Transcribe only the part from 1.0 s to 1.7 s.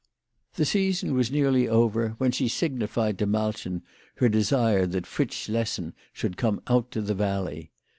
was nearly